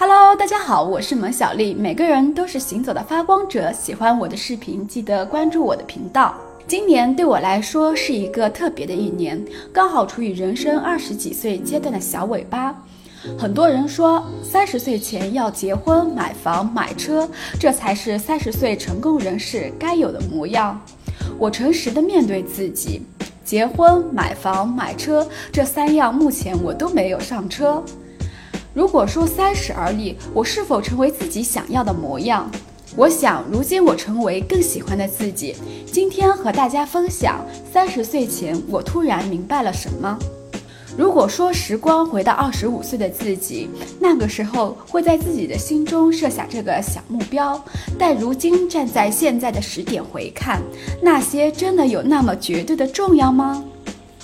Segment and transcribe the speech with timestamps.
[0.00, 1.74] Hello，大家好，我是萌小丽。
[1.74, 6.36] 每个人都是行走的发光者，喜欢我的视频，记得关注我的频道。
[6.68, 12.72] 今年对我来说是一个特别的一年，刚好处于人生二十几岁阶段的小尾巴。
[13.36, 17.28] 很多人说，三十岁前要结婚、买房、买车，
[17.58, 20.80] 这才是三十岁成功人士该有的模样。
[21.36, 23.02] 我诚实的面对自己，
[23.44, 27.82] 结婚、买房、买车这三样，目前我都没有上车。
[28.78, 32.48] 如果说三十而立，我是否成为自己想要的模样？
[32.94, 35.56] 我想，如今我成为更喜欢的自己。
[35.84, 40.16] 今天和大家分享，三十岁前我突然明白了什么。
[40.96, 47.60] 如果说时光回到二十五岁的自己，那个时候会在自己的心中设下这个小目标，
[47.98, 50.62] 但如今站在现在的时点回看，
[51.02, 53.64] 那些真的有那么绝对的重要吗？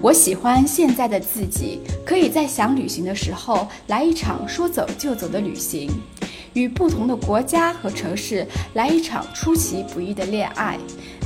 [0.00, 5.90] 我喜欢现在的自己，可以在想旅行的时候来一场说走就走的旅行，
[6.52, 10.78] 与不同的国家和城市来一场出其不意的恋爱。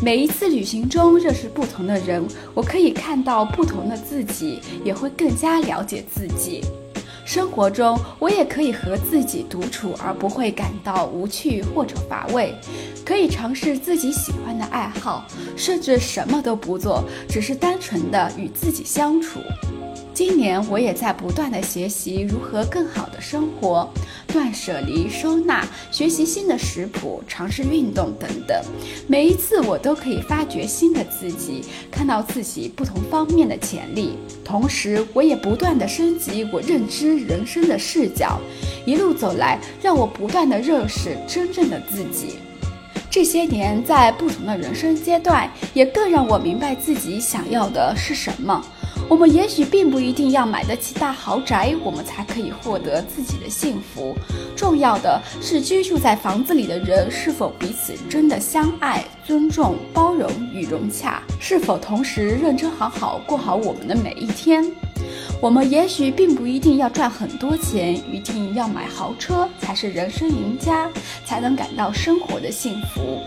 [0.03, 6.63] 每一次旅行中认识不同的人，我可以看到不同的自己，也会更加了解自己。
[7.33, 12.53] 生活中，我也可以和自己独处，而不会感到无趣或者乏味。
[13.07, 15.25] 可以尝试自己喜欢的爱好，
[15.57, 19.39] 甚至什么都不做，只是单纯的与自己相处。
[20.13, 23.89] 今年我也在不断的学习如何更好的生活，
[24.27, 28.63] 断舍离、收纳，学习新的食谱，尝试运动等等。
[29.07, 34.19] 每一次我都可以发掘新的自己，看到自己不同方面的潜力。
[34.45, 38.39] 同时，我也不断的升级我认知人生的视角。
[38.85, 42.37] 一路走来，让我不断的认识真正的自己。
[43.11, 48.63] 这些年，在不同的人生阶段，也更让我明白自己想要的是什么。
[49.11, 54.15] 我们也许并不一定要买得起大豪宅，我们才可以获得自己的幸福。
[54.55, 64.65] 重要的是，居住在房子里的人是否彼此真的相爱、尊重、包容与融洽，是否同时认真好好过好我们的每一天。
[65.43, 70.89] 我们也许并不一定要赚很多钱，一定要买豪车才是人生赢家，
[71.25, 73.19] 才能感到生活的幸福。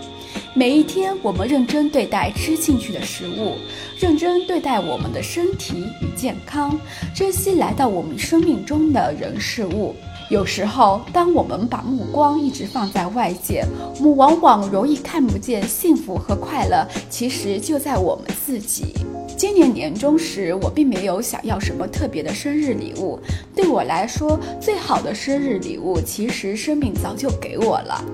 [0.55, 3.55] 每一天，我们认真对待吃进去的食物，
[3.97, 6.79] 认真对待我们的身体与健康，
[7.15, 9.95] 珍惜来到我们生命中的人事物。
[10.29, 13.65] 有时候，当我们把目光一直放在外界，
[13.97, 18.93] 我们往往容易看不见幸福和快乐，其实就在我们自己。
[19.35, 23.19] 今年年终时，我并没有想要什么特别的生日礼物。
[23.55, 28.05] 对我来说，最好的生日礼物，其实生命早就给我了。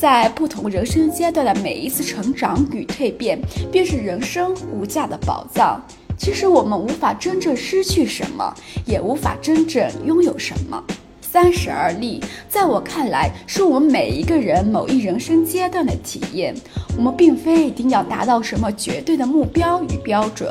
[0.00, 3.38] 在不同人生阶段的每一次成长与蜕变，
[3.70, 5.78] 便是人生无价的宝藏。
[6.16, 8.50] 其实我们无法真正失去什么，
[8.86, 10.82] 也无法真正拥有什么。
[11.20, 12.18] 三十而立，
[12.48, 16.54] 在我看来，是我们每一个人某一人生阶段的体验。
[16.96, 20.50] 我们并非一定要达到什么绝对的目标与标准，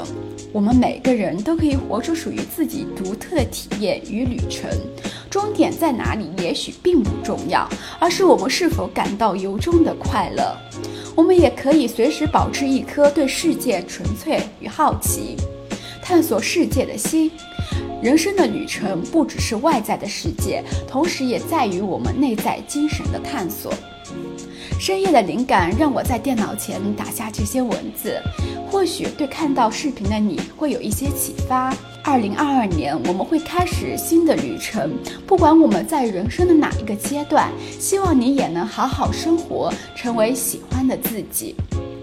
[0.54, 4.70] 我们每个人都可以活出属于自己独特的体验与旅程。
[5.30, 7.70] 终点在哪里，也许并不重要，
[8.00, 10.58] 而是我们是否感到由衷的快乐。
[11.16, 15.36] 我们也可以随时保持一颗对世界纯粹与好奇、
[16.02, 17.30] 探索世界的心。
[18.02, 23.74] 人生的旅程不只是外在的世界，同时也在于我们内在精神的探索。
[24.80, 28.18] 深夜的灵感让我在电脑前打下这些文字，
[28.72, 31.76] 或许对看到视频的你会有一些启发。
[32.02, 41.54] 二零二二年，我们会开始新的旅程，不管我们在人生的哪一个阶段，希望你也能好好生活，成为喜欢的自己。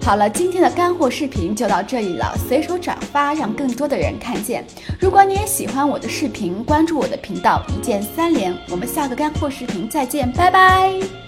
[0.06, 4.64] 好了，今天的干货视频就到这里了，随手转发，让更多的人看见。
[5.00, 8.56] 如果你也喜欢我的视频，关注我的频道，一键三连。
[8.70, 11.25] 我们下个干货视频再见，拜拜。